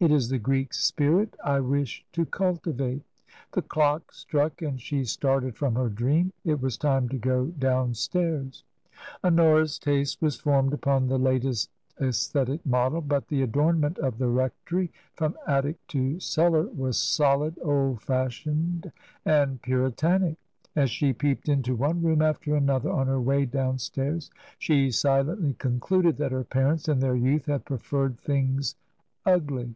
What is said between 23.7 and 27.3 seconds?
stairs, she silently concluded that her parents in their